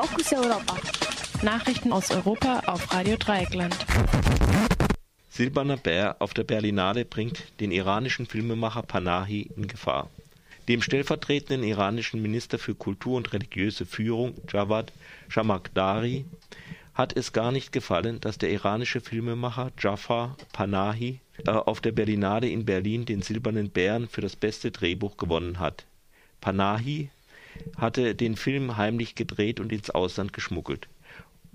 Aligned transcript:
Fokus 0.00 0.32
Europa. 0.32 0.76
Nachrichten 1.42 1.92
aus 1.92 2.10
Europa 2.10 2.60
auf 2.64 2.90
Radio 2.90 3.18
Dreieckland. 3.18 3.76
Silberner 5.28 5.76
Bär 5.76 6.16
auf 6.20 6.32
der 6.32 6.44
Berlinale 6.44 7.04
bringt 7.04 7.42
den 7.60 7.70
iranischen 7.70 8.24
Filmemacher 8.24 8.82
Panahi 8.82 9.50
in 9.54 9.68
Gefahr. 9.68 10.08
Dem 10.68 10.80
stellvertretenden 10.80 11.68
iranischen 11.68 12.22
Minister 12.22 12.58
für 12.58 12.74
Kultur 12.74 13.18
und 13.18 13.34
religiöse 13.34 13.84
Führung 13.84 14.36
Javad 14.50 14.90
Shamakdari 15.28 16.24
hat 16.94 17.14
es 17.14 17.34
gar 17.34 17.52
nicht 17.52 17.70
gefallen, 17.70 18.22
dass 18.22 18.38
der 18.38 18.52
iranische 18.52 19.02
Filmemacher 19.02 19.70
Jafar 19.78 20.34
Panahi 20.54 21.20
äh, 21.46 21.50
auf 21.50 21.82
der 21.82 21.92
Berlinale 21.92 22.48
in 22.48 22.64
Berlin 22.64 23.04
den 23.04 23.20
Silbernen 23.20 23.68
Bären 23.68 24.08
für 24.08 24.22
das 24.22 24.34
beste 24.34 24.70
Drehbuch 24.70 25.18
gewonnen 25.18 25.58
hat. 25.58 25.84
Panahi 26.40 27.10
hatte 27.76 28.14
den 28.14 28.36
Film 28.36 28.76
heimlich 28.76 29.14
gedreht 29.14 29.60
und 29.60 29.72
ins 29.72 29.90
Ausland 29.90 30.32
geschmuggelt. 30.32 30.88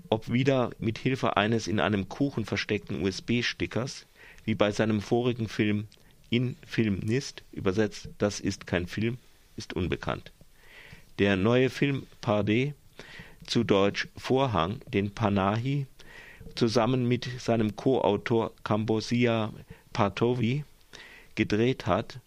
Ob 0.08 0.32
wieder 0.32 0.70
mit 0.78 0.98
Hilfe 0.98 1.36
eines 1.36 1.66
in 1.66 1.80
einem 1.80 2.08
Kuchen 2.08 2.44
versteckten 2.44 3.02
USB-Stickers, 3.02 4.06
wie 4.44 4.54
bei 4.54 4.70
seinem 4.70 5.00
vorigen 5.00 5.48
Film 5.48 5.88
in 6.30 6.56
Film 6.66 7.00
Nist, 7.00 7.42
übersetzt 7.52 8.08
Das 8.18 8.40
ist 8.40 8.66
kein 8.66 8.86
Film, 8.86 9.18
ist 9.56 9.74
unbekannt. 9.74 10.32
Der 11.18 11.36
neue 11.36 11.70
Film 11.70 12.06
Pardé, 12.22 12.74
zu 13.46 13.64
Deutsch 13.64 14.08
Vorhang, 14.16 14.80
den 14.92 15.12
Panahi 15.12 15.86
zusammen 16.54 17.06
mit 17.06 17.28
seinem 17.40 17.76
Co-Autor 17.76 18.52
Kambosia 18.64 19.52
Partovi 19.92 20.64
gedreht 21.34 21.86
hat, 21.86 22.18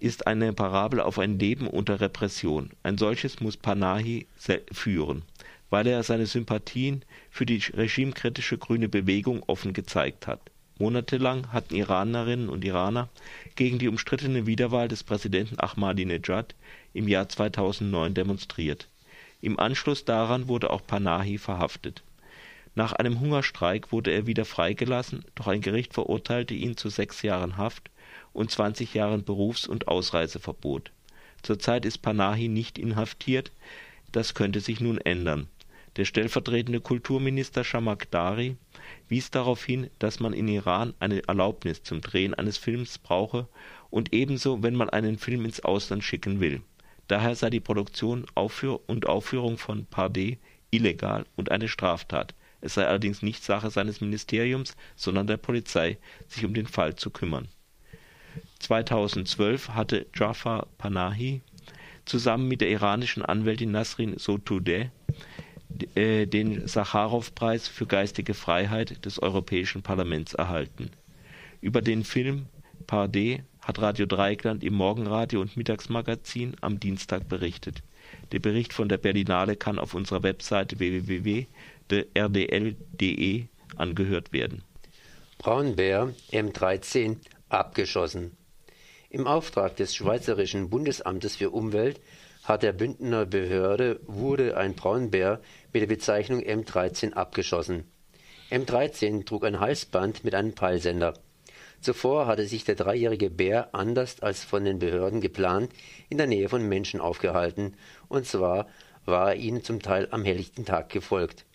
ist 0.00 0.26
eine 0.26 0.52
Parabel 0.52 1.00
auf 1.00 1.18
ein 1.18 1.38
Leben 1.38 1.66
unter 1.66 2.00
Repression. 2.00 2.70
Ein 2.82 2.98
solches 2.98 3.40
muss 3.40 3.56
Panahi 3.56 4.26
führen, 4.72 5.22
weil 5.68 5.86
er 5.86 6.02
seine 6.02 6.26
Sympathien 6.26 7.04
für 7.30 7.46
die 7.46 7.62
regimekritische 7.74 8.58
grüne 8.58 8.88
Bewegung 8.88 9.42
offen 9.46 9.72
gezeigt 9.72 10.26
hat. 10.26 10.40
Monatelang 10.78 11.52
hatten 11.52 11.74
Iranerinnen 11.74 12.48
und 12.48 12.64
Iraner 12.64 13.10
gegen 13.54 13.78
die 13.78 13.88
umstrittene 13.88 14.46
Wiederwahl 14.46 14.88
des 14.88 15.04
Präsidenten 15.04 15.60
Ahmadinejad 15.60 16.54
im 16.94 17.06
Jahr 17.06 17.28
2009 17.28 18.14
demonstriert. 18.14 18.88
Im 19.42 19.58
Anschluss 19.58 20.06
daran 20.06 20.48
wurde 20.48 20.70
auch 20.70 20.86
Panahi 20.86 21.36
verhaftet. 21.36 22.02
Nach 22.74 22.92
einem 22.94 23.20
Hungerstreik 23.20 23.92
wurde 23.92 24.10
er 24.10 24.26
wieder 24.26 24.46
freigelassen, 24.46 25.24
doch 25.34 25.48
ein 25.48 25.60
Gericht 25.60 25.92
verurteilte 25.92 26.54
ihn 26.54 26.76
zu 26.76 26.88
sechs 26.88 27.20
Jahren 27.20 27.58
Haft 27.58 27.90
und 28.32 28.50
20 28.50 28.94
Jahren 28.94 29.24
Berufs 29.24 29.66
und 29.66 29.88
Ausreiseverbot. 29.88 30.92
Zurzeit 31.42 31.84
ist 31.84 31.98
Panahi 31.98 32.48
nicht 32.48 32.78
inhaftiert, 32.78 33.52
das 34.12 34.34
könnte 34.34 34.60
sich 34.60 34.80
nun 34.80 34.98
ändern. 34.98 35.48
Der 35.96 36.04
stellvertretende 36.04 36.80
Kulturminister 36.80 37.64
Shamakdari 37.64 38.56
wies 39.08 39.30
darauf 39.30 39.64
hin, 39.64 39.90
dass 39.98 40.20
man 40.20 40.32
in 40.32 40.46
Iran 40.46 40.94
eine 41.00 41.26
Erlaubnis 41.26 41.82
zum 41.82 42.00
Drehen 42.00 42.32
eines 42.34 42.58
Films 42.58 42.98
brauche 42.98 43.48
und 43.90 44.12
ebenso, 44.12 44.62
wenn 44.62 44.76
man 44.76 44.88
einen 44.88 45.18
Film 45.18 45.44
ins 45.44 45.60
Ausland 45.60 46.04
schicken 46.04 46.38
will. 46.40 46.62
Daher 47.08 47.34
sei 47.34 47.50
die 47.50 47.58
Produktion 47.58 48.24
und 48.34 49.06
Aufführung 49.06 49.58
von 49.58 49.86
Pardé 49.88 50.38
illegal 50.70 51.26
und 51.34 51.50
eine 51.50 51.66
Straftat. 51.66 52.34
Es 52.60 52.74
sei 52.74 52.86
allerdings 52.86 53.22
nicht 53.22 53.42
Sache 53.42 53.70
seines 53.70 54.00
Ministeriums, 54.00 54.76
sondern 54.94 55.26
der 55.26 55.38
Polizei, 55.38 55.98
sich 56.28 56.44
um 56.44 56.54
den 56.54 56.66
Fall 56.66 56.94
zu 56.94 57.10
kümmern. 57.10 57.48
2012 58.60 59.70
hatte 59.70 60.06
Jafar 60.14 60.66
Panahi 60.78 61.42
zusammen 62.04 62.48
mit 62.48 62.60
der 62.60 62.70
iranischen 62.70 63.24
Anwältin 63.24 63.72
Nasrin 63.72 64.18
Sotoudeh 64.18 64.90
äh, 65.94 66.26
den 66.26 66.66
Sacharow-Preis 66.66 67.68
für 67.68 67.86
geistige 67.86 68.34
Freiheit 68.34 69.04
des 69.04 69.20
Europäischen 69.20 69.82
Parlaments 69.82 70.34
erhalten. 70.34 70.90
Über 71.60 71.80
den 71.82 72.04
Film 72.04 72.46
Pardé 72.86 73.42
hat 73.60 73.80
Radio 73.80 74.06
Dreieckland 74.06 74.64
im 74.64 74.74
Morgenradio 74.74 75.40
und 75.40 75.56
Mittagsmagazin 75.56 76.56
am 76.60 76.80
Dienstag 76.80 77.28
berichtet. 77.28 77.82
Der 78.32 78.40
Bericht 78.40 78.72
von 78.72 78.88
der 78.88 78.98
Berlinale 78.98 79.56
kann 79.56 79.78
auf 79.78 79.94
unserer 79.94 80.22
Webseite 80.22 80.78
www.rdl.de 80.78 81.46
angehört 83.76 84.32
werden. 84.32 84.62
Braunbär 85.38 86.12
M13 86.32 87.18
abgeschossen. 87.48 88.36
Im 89.12 89.26
Auftrag 89.26 89.74
des 89.74 89.92
Schweizerischen 89.92 90.70
Bundesamtes 90.70 91.34
für 91.34 91.50
Umwelt 91.50 92.00
hat 92.44 92.62
der 92.62 92.72
Bündner 92.72 93.26
Behörde 93.26 93.98
wurde 94.06 94.56
ein 94.56 94.74
Braunbär 94.74 95.40
mit 95.72 95.82
der 95.82 95.88
Bezeichnung 95.88 96.38
M13 96.42 97.14
abgeschossen. 97.14 97.90
M13 98.52 99.26
trug 99.26 99.44
ein 99.44 99.58
Halsband 99.58 100.22
mit 100.22 100.36
einem 100.36 100.54
Peilsender. 100.54 101.14
Zuvor 101.80 102.28
hatte 102.28 102.46
sich 102.46 102.62
der 102.62 102.76
dreijährige 102.76 103.30
Bär 103.30 103.74
anders 103.74 104.20
als 104.20 104.44
von 104.44 104.64
den 104.64 104.78
Behörden 104.78 105.20
geplant 105.20 105.72
in 106.08 106.18
der 106.18 106.28
Nähe 106.28 106.48
von 106.48 106.68
Menschen 106.68 107.00
aufgehalten, 107.00 107.74
und 108.06 108.26
zwar 108.26 108.68
war 109.06 109.30
er 109.30 109.40
ihnen 109.40 109.64
zum 109.64 109.82
Teil 109.82 110.06
am 110.12 110.24
helllichten 110.24 110.64
Tag 110.64 110.88
gefolgt. 110.88 111.46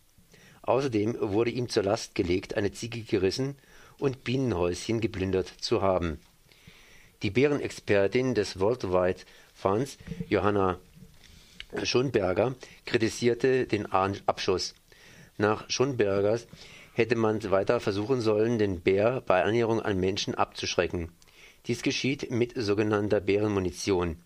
Außerdem 0.63 1.15
wurde 1.21 1.51
ihm 1.51 1.69
zur 1.69 1.83
Last 1.83 2.15
gelegt, 2.15 2.57
eine 2.57 2.73
Ziege 2.73 2.99
gerissen 2.99 3.55
und 3.97 4.25
Bienenhäuschen 4.25 4.99
geplündert 4.99 5.47
zu 5.47 5.81
haben. 5.81 6.19
Die 7.25 7.31
Bärenexpertin 7.31 8.35
des 8.35 8.59
Worldwide 8.59 9.21
Funds, 9.55 9.97
Johanna 10.29 10.79
Schonberger, 11.81 12.53
kritisierte 12.85 13.65
den 13.65 13.91
Abschuss. 13.91 14.75
Nach 15.39 15.67
Schonbergers 15.67 16.45
hätte 16.93 17.15
man 17.15 17.41
weiter 17.49 17.79
versuchen 17.79 18.21
sollen, 18.21 18.59
den 18.59 18.81
Bär 18.81 19.23
bei 19.25 19.43
Annäherung 19.43 19.81
an 19.81 19.99
Menschen 19.99 20.35
abzuschrecken. 20.35 21.13
Dies 21.65 21.81
geschieht 21.81 22.29
mit 22.29 22.53
sogenannter 22.55 23.21
Bärenmunition, 23.21 24.17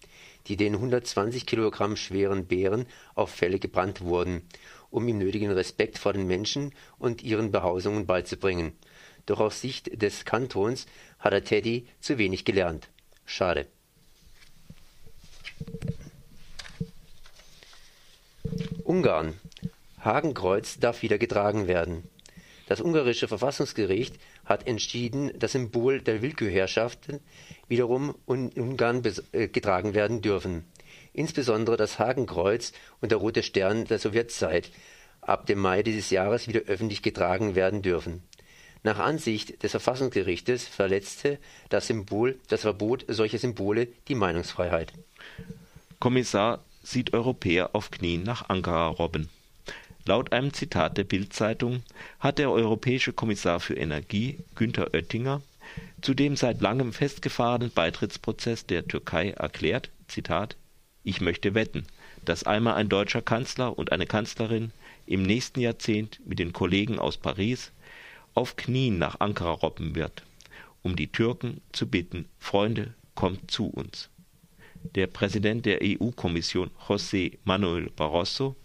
die 0.47 0.57
den 0.57 0.75
120 0.75 1.45
Kilogramm 1.45 1.95
schweren 1.95 2.47
Bären 2.47 2.85
auf 3.15 3.29
Felle 3.29 3.59
gebrannt 3.59 4.01
wurden, 4.01 4.41
um 4.89 5.07
ihm 5.07 5.19
nötigen 5.19 5.51
Respekt 5.51 5.97
vor 5.97 6.11
den 6.11 6.27
Menschen 6.27 6.73
und 6.97 7.23
ihren 7.23 7.49
Behausungen 7.49 8.05
beizubringen. 8.05 8.73
Doch 9.25 9.39
aus 9.39 9.61
Sicht 9.61 10.01
des 10.01 10.25
Kantons 10.25 10.87
hat 11.19 11.33
der 11.33 11.43
Teddy 11.43 11.87
zu 11.99 12.17
wenig 12.17 12.45
gelernt. 12.45 12.89
Schade. 13.25 13.67
Ungarn. 18.83 19.35
Hakenkreuz 19.99 20.79
darf 20.79 21.01
wieder 21.01 21.17
getragen 21.17 21.67
werden. 21.67 22.03
Das 22.67 22.81
ungarische 22.81 23.27
Verfassungsgericht 23.27 24.15
hat 24.45 24.67
entschieden, 24.67 25.31
das 25.37 25.53
Symbol 25.53 26.01
der 26.01 26.21
Willkürherrschaften 26.21 27.19
wiederum 27.67 28.15
in 28.27 28.49
Ungarn 28.49 29.03
äh, 29.31 29.47
getragen 29.47 29.93
werden 29.93 30.21
dürfen. 30.21 30.65
Insbesondere 31.13 31.77
das 31.77 31.99
Hakenkreuz 31.99 32.71
und 33.01 33.11
der 33.11 33.17
rote 33.17 33.43
Stern 33.43 33.85
der 33.85 33.99
Sowjetzeit 33.99 34.71
ab 35.21 35.47
dem 35.47 35.59
Mai 35.59 35.83
dieses 35.83 36.09
Jahres 36.11 36.47
wieder 36.47 36.61
öffentlich 36.61 37.01
getragen 37.01 37.55
werden 37.55 37.81
dürfen. 37.81 38.23
Nach 38.83 38.99
Ansicht 38.99 39.61
des 39.61 39.71
Verfassungsgerichtes 39.71 40.67
verletzte 40.67 41.37
das 41.69 41.87
Symbol, 41.87 42.39
das 42.47 42.61
Verbot 42.61 43.05
solcher 43.07 43.37
Symbole 43.37 43.87
die 44.07 44.15
Meinungsfreiheit. 44.15 44.93
Kommissar 45.99 46.63
sieht 46.81 47.13
Europäer 47.13 47.75
auf 47.75 47.91
Knien 47.91 48.23
nach 48.23 48.47
Ankara 48.49 48.87
robben. 48.87 49.29
Laut 50.05 50.31
einem 50.31 50.53
Zitat 50.53 50.97
der 50.97 51.03
Bild-Zeitung 51.03 51.83
hat 52.19 52.39
der 52.39 52.49
Europäische 52.51 53.11
Kommissar 53.11 53.59
für 53.59 53.75
Energie, 53.75 54.39
Günther 54.55 54.93
Oettinger, 54.93 55.41
zu 56.01 56.13
dem 56.13 56.37
seit 56.37 56.61
langem 56.61 56.93
festgefahrenen 56.93 57.71
Beitrittsprozess 57.71 58.65
der 58.65 58.87
Türkei 58.87 59.31
erklärt: 59.31 59.89
„Zitat, 60.07 60.55
Ich 61.03 61.19
möchte 61.19 61.53
wetten, 61.53 61.85
dass 62.23 62.43
einmal 62.43 62.75
ein 62.75 62.89
deutscher 62.89 63.21
Kanzler 63.21 63.77
und 63.77 63.91
eine 63.91 64.05
Kanzlerin 64.05 64.71
im 65.05 65.23
nächsten 65.23 65.59
Jahrzehnt 65.59 66.21
mit 66.25 66.39
den 66.39 66.53
Kollegen 66.53 66.97
aus 66.97 67.17
Paris 67.17 67.71
auf 68.39 68.55
Knien 68.55 68.97
nach 68.97 69.19
Ankara 69.19 69.51
robben 69.51 69.95
wird, 69.95 70.23
um 70.81 70.95
die 70.95 71.11
Türken 71.11 71.59
zu 71.73 71.89
bitten: 71.89 72.23
Freunde, 72.37 72.93
kommt 73.13 73.51
zu 73.51 73.65
uns. 73.65 74.09
“Der 74.95 75.07
Präsident 75.07 75.65
der 75.65 75.79
EU-Kommission 75.83 76.71
José 76.87 77.37
Manuel 77.43 77.89
Barroso 77.89 78.55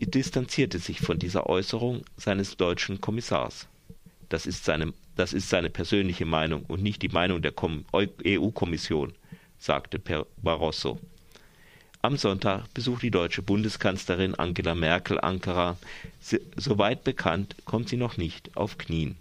distanzierte 0.00 0.80
sich 0.80 0.98
von 0.98 1.20
dieser 1.20 1.48
Äußerung 1.48 2.02
seines 2.16 2.56
deutschen 2.56 3.00
Kommissars. 3.00 3.68
Das 4.28 4.44
ist 4.44 4.64
seine, 4.64 4.92
das 5.14 5.34
ist 5.34 5.48
seine 5.48 5.70
persönliche 5.70 6.26
Meinung 6.26 6.64
und 6.64 6.82
nicht 6.82 7.00
die 7.02 7.10
Meinung 7.10 7.42
der 7.42 7.54
EU-Kommission, 8.26 9.12
sagte 9.56 10.00
Barroso. 10.42 10.98
Am 12.02 12.16
Sonntag 12.16 12.72
besucht 12.72 13.02
die 13.02 13.10
deutsche 13.10 13.42
Bundeskanzlerin 13.42 14.34
Angela 14.34 14.74
Merkel 14.74 15.20
Ankara. 15.20 15.76
Soweit 16.56 17.04
bekannt 17.04 17.56
kommt 17.66 17.90
sie 17.90 17.98
noch 17.98 18.16
nicht 18.16 18.56
auf 18.56 18.78
Knien. 18.78 19.16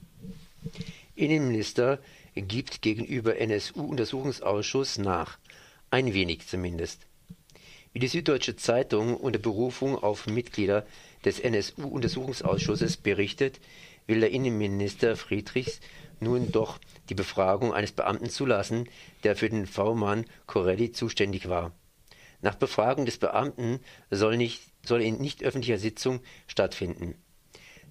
Innenminister 1.13 1.99
gibt 2.35 2.81
gegenüber 2.81 3.37
NSU-Untersuchungsausschuss 3.37 4.97
nach. 4.97 5.37
Ein 5.91 6.13
wenig 6.13 6.47
zumindest. 6.47 7.01
Wie 7.91 7.99
die 7.99 8.07
Süddeutsche 8.07 8.55
Zeitung 8.55 9.17
unter 9.17 9.39
Berufung 9.39 10.01
auf 10.01 10.27
Mitglieder 10.27 10.85
des 11.25 11.41
NSU-Untersuchungsausschusses 11.41 12.95
berichtet, 12.95 13.59
will 14.07 14.21
der 14.21 14.31
Innenminister 14.31 15.17
Friedrichs 15.17 15.81
nun 16.21 16.53
doch 16.53 16.79
die 17.09 17.15
Befragung 17.15 17.73
eines 17.73 17.91
Beamten 17.91 18.29
zulassen, 18.29 18.87
der 19.25 19.35
für 19.35 19.49
den 19.49 19.67
V-Mann 19.67 20.23
Corelli 20.47 20.93
zuständig 20.93 21.49
war. 21.49 21.73
Nach 22.41 22.55
Befragung 22.55 23.05
des 23.05 23.17
Beamten 23.17 23.79
soll, 24.09 24.37
nicht, 24.37 24.61
soll 24.85 25.01
in 25.01 25.17
nicht 25.19 25.43
öffentlicher 25.43 25.77
Sitzung 25.77 26.21
stattfinden. 26.47 27.15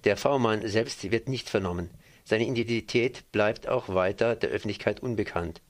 Der 0.05 0.17
V-Mann 0.17 0.67
selbst 0.67 1.11
wird 1.11 1.27
nicht 1.27 1.49
vernommen. 1.49 1.89
Seine 2.23 2.45
Identität 2.45 3.31
bleibt 3.31 3.67
auch 3.67 3.89
weiter 3.89 4.35
der 4.35 4.49
Öffentlichkeit 4.49 5.01
unbekannt. 5.01 5.61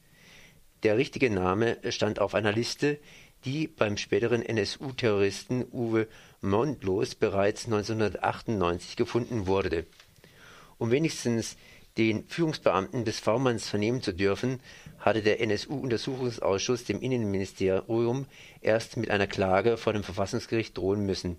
Der 0.84 0.98
richtige 0.98 1.30
Name 1.30 1.78
stand 1.90 2.20
auf 2.20 2.36
einer 2.36 2.54
Liste, 2.54 3.00
die 3.46 3.68
beim 3.68 3.98
späteren 3.98 4.44
NSU-Terroristen 4.44 5.66
Uwe 5.72 6.08
Mondlos 6.42 7.16
bereits 7.16 7.66
1998 7.66 8.96
gefunden 8.96 9.48
wurde. 9.48 9.86
Um 10.78 10.92
wenigstens 10.92 11.58
den 12.00 12.24
Führungsbeamten 12.28 13.04
des 13.04 13.20
V-Manns 13.20 13.68
vernehmen 13.68 14.02
zu 14.02 14.14
dürfen, 14.14 14.62
hatte 15.00 15.22
der 15.22 15.42
NSU-Untersuchungsausschuss 15.42 16.86
dem 16.86 17.02
Innenministerium 17.02 18.26
erst 18.62 18.96
mit 18.96 19.12
einer 19.12 19.28
Klage 19.28 19.76
vor 19.76 19.92
dem 19.92 20.04
Verfassungsgericht 20.04 20.78
drohen 20.78 21.06
müssen. 21.06 21.36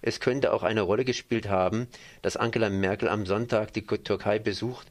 Es 0.00 0.18
könnte 0.18 0.54
auch 0.54 0.62
eine 0.62 0.80
Rolle 0.80 1.04
gespielt 1.04 1.50
haben, 1.50 1.86
dass 2.22 2.38
Angela 2.38 2.70
Merkel 2.70 3.10
am 3.10 3.26
Sonntag 3.26 3.74
die 3.74 3.84
Türkei 3.84 4.38
besucht 4.38 4.86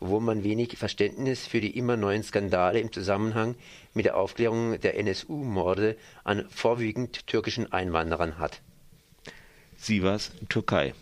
wo 0.00 0.20
man 0.20 0.44
wenig 0.44 0.76
Verständnis 0.78 1.46
für 1.46 1.60
die 1.60 1.76
immer 1.76 1.96
neuen 1.96 2.22
Skandale 2.22 2.80
im 2.80 2.92
Zusammenhang 2.92 3.56
mit 3.94 4.04
der 4.04 4.16
Aufklärung 4.16 4.80
der 4.80 4.96
NSU-Morde 4.96 5.96
an 6.24 6.46
vorwiegend 6.50 7.26
türkischen 7.26 7.72
Einwanderern 7.72 8.38
hat. 8.38 8.60
Sivas, 9.76 10.30
Türkei. 10.48 10.94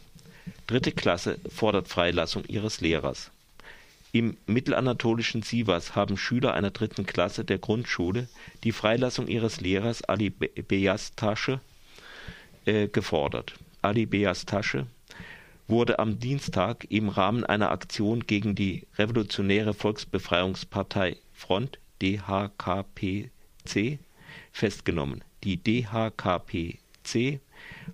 Dritte 0.67 0.93
Klasse 0.93 1.38
fordert 1.50 1.88
Freilassung 1.88 2.44
ihres 2.47 2.81
Lehrers. 2.81 3.31
Im 4.17 4.39
mittelanatolischen 4.47 5.43
Sivas 5.43 5.95
haben 5.95 6.17
Schüler 6.17 6.55
einer 6.55 6.71
dritten 6.71 7.05
Klasse 7.05 7.45
der 7.45 7.59
Grundschule 7.59 8.31
die 8.65 8.73
Freilassung 8.73 9.29
ihres 9.29 9.61
Lehrers 9.61 10.03
Ali 10.05 10.31
Beyastasche 10.31 11.61
äh, 12.65 12.89
gefordert. 12.89 13.53
Ali 13.83 14.07
Beyastasche 14.07 14.87
wurde 15.69 15.99
am 15.99 16.19
Dienstag 16.19 16.87
im 16.89 17.11
Rahmen 17.11 17.45
einer 17.45 17.71
Aktion 17.71 18.27
gegen 18.27 18.55
die 18.55 18.87
Revolutionäre 18.97 19.75
Volksbefreiungspartei 19.75 21.19
Front 21.35 21.79
(DHKPC) 22.01 23.29
festgenommen. 24.51 25.25
Die 25.45 25.59
DHKPC 25.59 27.41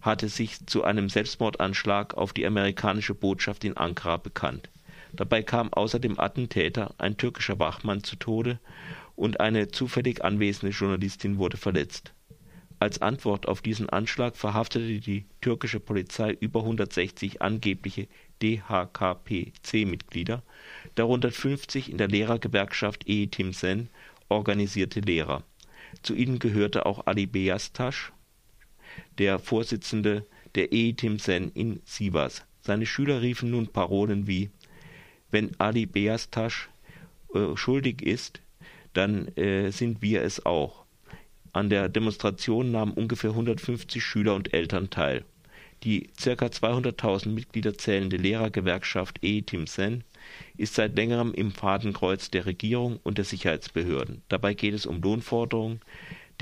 hatte 0.00 0.28
sich 0.28 0.64
zu 0.66 0.84
einem 0.84 1.08
Selbstmordanschlag 1.08 2.14
auf 2.14 2.32
die 2.32 2.46
amerikanische 2.46 3.14
Botschaft 3.14 3.64
in 3.64 3.76
Ankara 3.76 4.18
bekannt. 4.18 4.68
Dabei 5.12 5.42
kam 5.42 5.72
außer 5.72 5.98
dem 5.98 6.18
Attentäter 6.18 6.94
ein 6.98 7.16
türkischer 7.16 7.58
Wachmann 7.58 8.02
zu 8.02 8.16
Tode 8.16 8.58
und 9.14 9.40
eine 9.40 9.68
zufällig 9.68 10.24
anwesende 10.24 10.74
Journalistin 10.74 11.38
wurde 11.38 11.56
verletzt 11.56 12.12
als 12.82 13.00
Antwort 13.00 13.46
auf 13.46 13.62
diesen 13.62 13.88
Anschlag 13.88 14.36
verhaftete 14.36 14.98
die 14.98 15.26
türkische 15.40 15.78
Polizei 15.78 16.32
über 16.32 16.62
160 16.62 17.40
angebliche 17.40 18.08
DHKPC-Mitglieder, 18.42 20.42
darunter 20.96 21.30
50 21.30 21.92
in 21.92 21.98
der 21.98 22.08
Lehrergewerkschaft 22.08 23.06
Eğitim 23.06 23.52
Sen 23.52 23.88
organisierte 24.28 24.98
Lehrer. 24.98 25.44
Zu 26.02 26.16
ihnen 26.16 26.40
gehörte 26.40 26.84
auch 26.84 27.06
Ali 27.06 27.28
Beyaztaş, 27.28 28.10
der 29.18 29.38
Vorsitzende 29.38 30.26
der 30.56 30.72
Eğitim 30.72 31.20
Sen 31.20 31.52
in 31.54 31.80
Sivas. 31.84 32.44
Seine 32.62 32.86
Schüler 32.86 33.22
riefen 33.22 33.52
nun 33.52 33.68
Parolen 33.68 34.26
wie 34.26 34.50
Wenn 35.32 35.58
Ali 35.58 35.86
Beyaztaş 35.86 36.68
äh, 37.34 37.56
schuldig 37.56 38.02
ist, 38.02 38.40
dann 38.92 39.26
äh, 39.36 39.70
sind 39.70 40.02
wir 40.02 40.22
es 40.22 40.46
auch 40.46 40.84
an 41.52 41.68
der 41.68 41.88
Demonstration 41.88 42.70
nahmen 42.70 42.92
ungefähr 42.92 43.30
150 43.30 44.02
Schüler 44.02 44.34
und 44.34 44.54
Eltern 44.54 44.90
teil. 44.90 45.24
Die 45.82 46.10
ca. 46.22 46.46
200.000 46.46 47.30
Mitglieder 47.30 47.76
zählende 47.76 48.16
Lehrergewerkschaft 48.16 49.18
Eğitim-Sen 49.22 50.04
ist 50.56 50.74
seit 50.74 50.94
längerem 50.94 51.34
im 51.34 51.50
Fadenkreuz 51.50 52.30
der 52.30 52.46
Regierung 52.46 53.00
und 53.02 53.18
der 53.18 53.24
Sicherheitsbehörden. 53.24 54.22
Dabei 54.28 54.54
geht 54.54 54.74
es 54.74 54.86
um 54.86 55.02
Lohnforderungen 55.02 55.80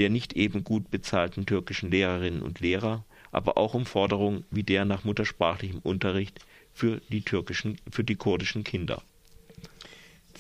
der 0.00 0.08
nicht 0.08 0.32
eben 0.34 0.64
gut 0.64 0.90
bezahlten 0.90 1.44
türkischen 1.44 1.90
Lehrerinnen 1.90 2.40
und 2.40 2.60
Lehrer, 2.60 3.04
aber 3.32 3.58
auch 3.58 3.74
um 3.74 3.84
Forderungen 3.84 4.44
wie 4.50 4.62
der 4.62 4.86
nach 4.86 5.04
muttersprachlichem 5.04 5.80
Unterricht 5.80 6.40
für 6.72 7.00
die 7.08 7.22
türkischen, 7.22 7.78
für 7.90 8.04
die 8.04 8.16
kurdischen 8.16 8.64
Kinder 8.64 9.02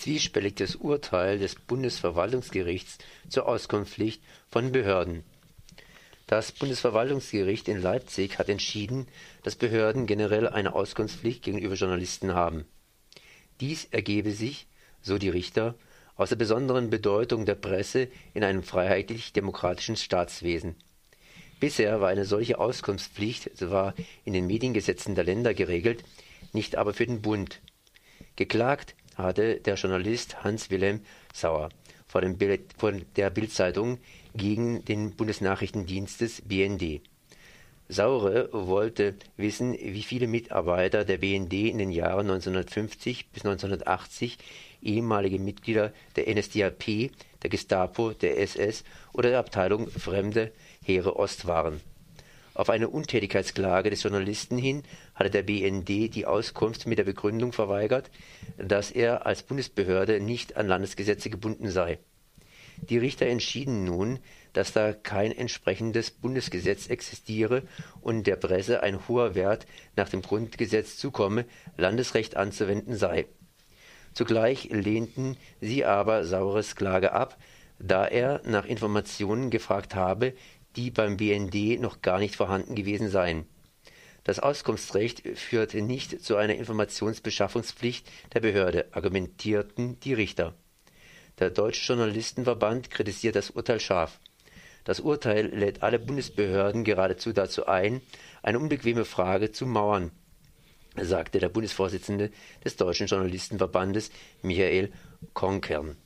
zwiespältiges 0.00 0.76
Urteil 0.76 1.38
des 1.38 1.54
Bundesverwaltungsgerichts 1.54 2.98
zur 3.28 3.46
Auskunftspflicht 3.46 4.22
von 4.50 4.72
Behörden. 4.72 5.24
Das 6.26 6.52
Bundesverwaltungsgericht 6.52 7.68
in 7.68 7.82
Leipzig 7.82 8.38
hat 8.38 8.48
entschieden, 8.48 9.08
dass 9.42 9.56
Behörden 9.56 10.06
generell 10.06 10.48
eine 10.48 10.74
Auskunftspflicht 10.74 11.42
gegenüber 11.42 11.74
Journalisten 11.74 12.34
haben. 12.34 12.64
Dies 13.60 13.84
ergebe 13.90 14.32
sich, 14.32 14.66
so 15.02 15.18
die 15.18 15.28
Richter, 15.28 15.74
aus 16.16 16.30
der 16.30 16.36
besonderen 16.36 16.88
Bedeutung 16.88 17.44
der 17.44 17.54
Presse 17.56 18.08
in 18.32 18.42
einem 18.42 18.62
freiheitlich-demokratischen 18.62 19.96
Staatswesen. 19.96 20.76
Bisher 21.60 22.00
war 22.00 22.08
eine 22.08 22.24
solche 22.24 22.58
Auskunftspflicht 22.58 23.56
zwar 23.56 23.94
in 24.24 24.32
den 24.32 24.46
Mediengesetzen 24.46 25.14
der 25.14 25.24
Länder 25.24 25.52
geregelt, 25.52 26.02
nicht 26.54 26.76
aber 26.76 26.94
für 26.94 27.06
den 27.06 27.20
Bund. 27.20 27.60
Geklagt 28.34 28.94
hatte 29.14 29.60
der 29.60 29.74
Journalist 29.74 30.42
Hans-Wilhelm 30.42 31.02
Sauer 31.34 31.68
vor, 32.06 32.22
Bild, 32.22 32.72
vor 32.78 32.92
der 32.92 33.28
Bildzeitung 33.28 33.98
gegen 34.34 34.84
den 34.86 35.14
Bundesnachrichtendienst 35.14 36.22
des 36.22 36.40
BND. 36.40 37.02
Saure 37.88 38.48
wollte 38.52 39.16
wissen, 39.36 39.72
wie 39.72 40.04
viele 40.04 40.28
Mitarbeiter 40.28 41.04
der 41.04 41.18
BND 41.18 41.52
in 41.52 41.78
den 41.78 41.90
Jahren 41.90 42.30
1950 42.30 43.30
bis 43.30 43.44
1980 43.44 44.38
ehemalige 44.80 45.40
Mitglieder 45.40 45.92
der 46.14 46.32
NSDAP, 46.32 47.10
der 47.42 47.50
Gestapo, 47.50 48.12
der 48.12 48.38
SS 48.38 48.84
oder 49.12 49.30
der 49.30 49.40
Abteilung 49.40 49.90
Fremde 49.90 50.52
Heere 50.90 51.16
Ost 51.16 51.46
waren. 51.46 51.80
Auf 52.52 52.68
eine 52.68 52.88
Untätigkeitsklage 52.88 53.90
des 53.90 54.02
Journalisten 54.02 54.58
hin 54.58 54.82
hatte 55.14 55.30
der 55.30 55.44
BND 55.44 55.88
die 55.88 56.26
Auskunft 56.26 56.86
mit 56.86 56.98
der 56.98 57.04
Begründung 57.04 57.52
verweigert, 57.52 58.10
dass 58.58 58.90
er 58.90 59.24
als 59.24 59.44
Bundesbehörde 59.44 60.20
nicht 60.20 60.56
an 60.56 60.66
Landesgesetze 60.66 61.30
gebunden 61.30 61.70
sei. 61.70 62.00
Die 62.82 62.98
Richter 62.98 63.26
entschieden 63.26 63.84
nun, 63.84 64.18
dass 64.52 64.72
da 64.72 64.92
kein 64.92 65.30
entsprechendes 65.30 66.10
Bundesgesetz 66.10 66.88
existiere 66.88 67.62
und 68.00 68.26
der 68.26 68.36
Presse 68.36 68.82
ein 68.82 69.06
hoher 69.06 69.34
Wert 69.36 69.66
nach 69.96 70.08
dem 70.08 70.22
Grundgesetz 70.22 70.96
zukomme, 70.96 71.44
Landesrecht 71.76 72.36
anzuwenden 72.36 72.96
sei. 72.96 73.26
Zugleich 74.12 74.64
lehnten 74.70 75.36
sie 75.60 75.84
aber 75.84 76.24
Saures 76.24 76.74
Klage 76.74 77.12
ab, 77.12 77.38
da 77.78 78.06
er 78.06 78.42
nach 78.44 78.66
Informationen 78.66 79.50
gefragt 79.50 79.94
habe, 79.94 80.34
die 80.76 80.90
beim 80.90 81.16
BND 81.16 81.80
noch 81.80 82.02
gar 82.02 82.18
nicht 82.18 82.36
vorhanden 82.36 82.74
gewesen 82.74 83.08
seien. 83.08 83.46
Das 84.24 84.38
Auskunftsrecht 84.38 85.22
führte 85.36 85.80
nicht 85.82 86.22
zu 86.22 86.36
einer 86.36 86.54
Informationsbeschaffungspflicht 86.54 88.06
der 88.34 88.40
Behörde, 88.40 88.86
argumentierten 88.92 89.98
die 90.00 90.14
Richter. 90.14 90.54
Der 91.38 91.50
Deutsche 91.50 91.94
Journalistenverband 91.94 92.90
kritisiert 92.90 93.34
das 93.34 93.50
Urteil 93.50 93.80
scharf. 93.80 94.20
Das 94.84 95.00
Urteil 95.00 95.46
lädt 95.46 95.82
alle 95.82 95.98
Bundesbehörden 95.98 96.84
geradezu 96.84 97.32
dazu 97.32 97.66
ein, 97.66 98.02
eine 98.42 98.58
unbequeme 98.58 99.04
Frage 99.04 99.52
zu 99.52 99.66
mauern, 99.66 100.10
sagte 100.96 101.38
der 101.38 101.48
Bundesvorsitzende 101.48 102.30
des 102.64 102.76
Deutschen 102.76 103.06
Journalistenverbandes 103.06 104.10
Michael 104.42 104.92
Konkern. 105.32 105.96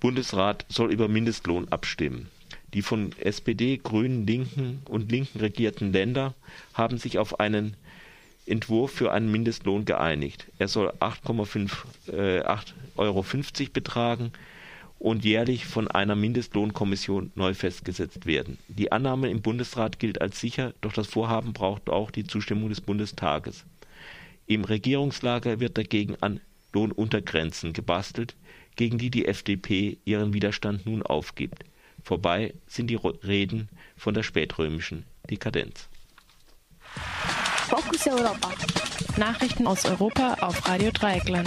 Bundesrat 0.00 0.64
soll 0.68 0.92
über 0.92 1.08
Mindestlohn 1.08 1.68
abstimmen. 1.68 2.30
Die 2.74 2.82
von 2.82 3.12
SPD, 3.20 3.78
Grünen, 3.78 4.26
Linken 4.26 4.82
und 4.88 5.10
Linken 5.10 5.40
regierten 5.40 5.92
Länder 5.92 6.34
haben 6.74 6.98
sich 6.98 7.18
auf 7.18 7.40
einen 7.40 7.76
Entwurf 8.46 8.92
für 8.92 9.12
einen 9.12 9.30
Mindestlohn 9.30 9.84
geeinigt. 9.84 10.46
Er 10.58 10.68
soll 10.68 10.90
8,5 11.00 11.70
äh, 12.12 12.42
8,50 12.42 12.74
Euro 12.96 13.24
betragen 13.72 14.32
und 14.98 15.24
jährlich 15.24 15.66
von 15.66 15.88
einer 15.88 16.16
Mindestlohnkommission 16.16 17.30
neu 17.34 17.54
festgesetzt 17.54 18.26
werden. 18.26 18.58
Die 18.68 18.90
Annahme 18.90 19.30
im 19.30 19.42
Bundesrat 19.42 19.98
gilt 19.98 20.20
als 20.20 20.40
sicher, 20.40 20.74
doch 20.80 20.92
das 20.92 21.06
Vorhaben 21.06 21.52
braucht 21.52 21.88
auch 21.88 22.10
die 22.10 22.26
Zustimmung 22.26 22.68
des 22.68 22.80
Bundestages. 22.80 23.64
Im 24.46 24.64
Regierungslager 24.64 25.60
wird 25.60 25.78
dagegen 25.78 26.16
an 26.20 26.40
Lohnuntergrenzen 26.72 27.72
gebastelt, 27.72 28.34
gegen 28.76 28.98
die 28.98 29.10
die 29.10 29.26
FDP 29.26 29.98
ihren 30.04 30.32
Widerstand 30.32 30.86
nun 30.86 31.02
aufgibt. 31.02 31.64
Vorbei 32.02 32.54
sind 32.66 32.88
die 32.88 32.96
Reden 32.96 33.68
von 33.96 34.14
der 34.14 34.22
spätrömischen 34.22 35.04
Dekadenz. 35.30 35.88
Fokus 37.68 38.06
Europa. 38.06 38.50
Nachrichten 39.18 39.66
aus 39.66 39.84
Europa 39.84 40.34
auf 40.40 40.66
Radio 40.66 40.90
Dreieckland. 40.90 41.46